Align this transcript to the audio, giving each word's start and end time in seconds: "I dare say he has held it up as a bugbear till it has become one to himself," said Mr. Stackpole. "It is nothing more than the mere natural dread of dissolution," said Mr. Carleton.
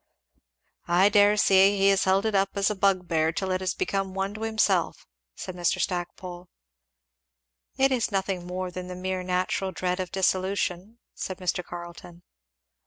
"I 0.87 1.09
dare 1.09 1.37
say 1.37 1.77
he 1.77 1.89
has 1.89 2.05
held 2.05 2.25
it 2.25 2.33
up 2.33 2.49
as 2.55 2.71
a 2.71 2.75
bugbear 2.75 3.31
till 3.31 3.51
it 3.51 3.61
has 3.61 3.75
become 3.75 4.15
one 4.15 4.33
to 4.33 4.41
himself," 4.41 5.05
said 5.35 5.53
Mr. 5.55 5.79
Stackpole. 5.79 6.49
"It 7.77 7.91
is 7.91 8.11
nothing 8.11 8.47
more 8.47 8.71
than 8.71 8.87
the 8.87 8.95
mere 8.95 9.21
natural 9.21 9.71
dread 9.71 9.99
of 9.99 10.11
dissolution," 10.11 10.97
said 11.13 11.37
Mr. 11.37 11.63
Carleton. 11.63 12.23